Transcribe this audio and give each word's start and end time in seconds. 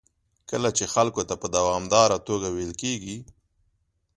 کله 0.49 0.69
چې 0.77 0.85
خلکو 0.93 1.21
ته 1.29 1.35
په 1.41 1.47
دوامداره 1.57 2.17
توګه 2.27 2.47
ویل 2.55 2.73
کېږي 2.81 3.17